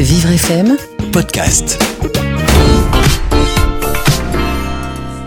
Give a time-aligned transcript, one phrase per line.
[0.00, 0.76] Vivre FM
[1.10, 1.76] podcast.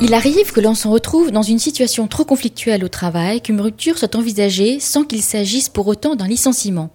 [0.00, 3.98] Il arrive que l'on se retrouve dans une situation trop conflictuelle au travail qu'une rupture
[3.98, 6.88] soit envisagée sans qu'il s'agisse pour autant d'un licenciement.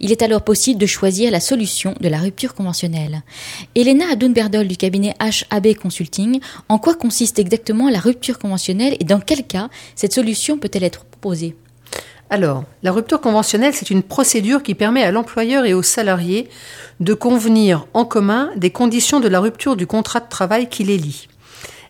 [0.00, 3.22] Il est alors possible de choisir la solution de la rupture conventionnelle.
[3.76, 9.20] Elena Adunberdol du cabinet HAB Consulting, en quoi consiste exactement la rupture conventionnelle et dans
[9.20, 11.54] quel cas cette solution peut-elle être proposée?
[12.32, 16.48] Alors, la rupture conventionnelle, c'est une procédure qui permet à l'employeur et aux salariés
[16.98, 20.96] de convenir en commun des conditions de la rupture du contrat de travail qui les
[20.96, 21.28] lie.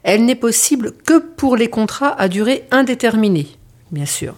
[0.03, 3.47] Elle n'est possible que pour les contrats à durée indéterminée,
[3.93, 4.35] bien sûr.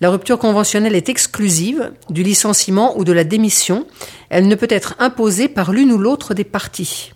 [0.00, 3.86] La rupture conventionnelle est exclusive du licenciement ou de la démission.
[4.30, 7.12] Elle ne peut être imposée par l'une ou l'autre des parties.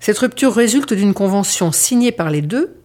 [0.00, 2.76] Cette rupture résulte d'une convention signée par les deux,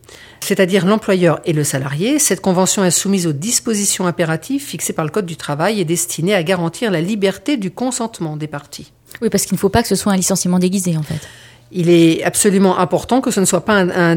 [0.41, 2.20] c'est-à-dire l'employeur et le salarié.
[2.20, 6.34] Cette convention est soumise aux dispositions impératives fixées par le Code du travail et destinée
[6.34, 8.91] à garantir la liberté du consentement des parties.
[9.21, 11.27] Oui, parce qu'il ne faut pas que ce soit un licenciement déguisé, en fait
[11.71, 14.16] il est absolument important que ce ne soit pas un,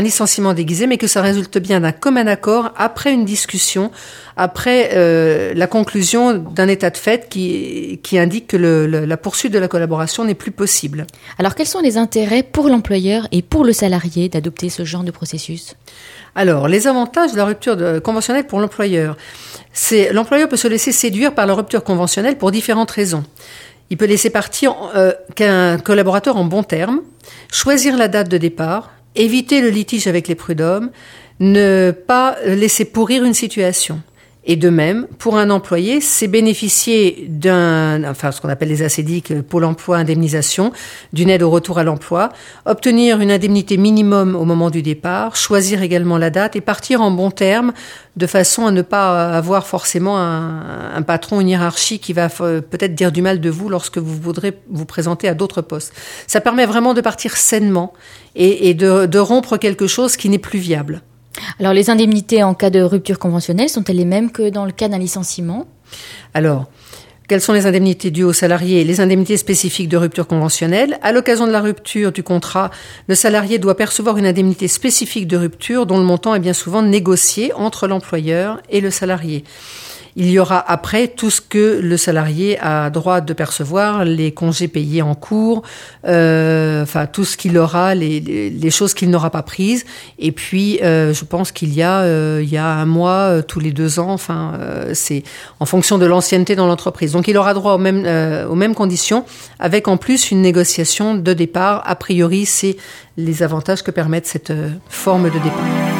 [0.00, 3.90] licenciement déguisé, mais que ça résulte bien d'un commun accord après une discussion,
[4.36, 9.52] après euh, la conclusion d'un état de fait qui, qui indique que le, la poursuite
[9.52, 11.06] de la collaboration n'est plus possible.
[11.38, 15.10] Alors quels sont les intérêts pour l'employeur et pour le salarié d'adopter ce genre de
[15.10, 15.74] processus?
[16.36, 19.16] Alors, les avantages de la rupture conventionnelle pour l'employeur,
[19.72, 23.22] c'est l'employeur peut se laisser séduire par la rupture conventionnelle pour différentes raisons.
[23.94, 27.02] Il peut laisser partir euh, qu'un collaborateur en bon terme,
[27.52, 30.90] choisir la date de départ, éviter le litige avec les prud'hommes,
[31.38, 34.02] ne pas laisser pourrir une situation.
[34.46, 39.40] Et de même, pour un employé, c'est bénéficier d'un, enfin, ce qu'on appelle les ACDIC,
[39.40, 40.70] Pôle emploi, indemnisation,
[41.14, 42.28] d'une aide au retour à l'emploi,
[42.66, 47.10] obtenir une indemnité minimum au moment du départ, choisir également la date et partir en
[47.10, 47.72] bon terme
[48.16, 53.12] de façon à ne pas avoir forcément un, patron, une hiérarchie qui va peut-être dire
[53.12, 55.94] du mal de vous lorsque vous voudrez vous présenter à d'autres postes.
[56.26, 57.94] Ça permet vraiment de partir sainement
[58.36, 61.02] et, de rompre quelque chose qui n'est plus viable.
[61.58, 64.88] Alors les indemnités en cas de rupture conventionnelle sont-elles les mêmes que dans le cas
[64.88, 65.66] d'un licenciement?
[66.32, 66.66] Alors,
[67.26, 68.84] quelles sont les indemnités dues aux salariés?
[68.84, 70.98] Les indemnités spécifiques de rupture conventionnelle.
[71.02, 72.70] À l'occasion de la rupture du contrat,
[73.08, 76.82] le salarié doit percevoir une indemnité spécifique de rupture dont le montant est bien souvent
[76.82, 79.44] négocié entre l'employeur et le salarié.
[80.16, 84.68] Il y aura après tout ce que le salarié a droit de percevoir, les congés
[84.68, 85.62] payés en cours,
[86.06, 89.84] euh, enfin tout ce qu'il aura, les, choses qu'il n'aura pas prises.
[90.18, 93.42] Et puis, euh, je pense qu'il y a euh, il y a un mois euh,
[93.42, 94.10] tous les deux ans.
[94.10, 95.22] Enfin, euh, c'est
[95.60, 97.12] en fonction de l'ancienneté dans l'entreprise.
[97.12, 98.04] Donc, il aura droit aux mêmes
[98.48, 99.24] aux mêmes conditions,
[99.58, 101.82] avec en plus une négociation de départ.
[101.86, 102.76] A priori, c'est
[103.16, 104.52] les avantages que permettent cette
[104.88, 105.93] forme de départ.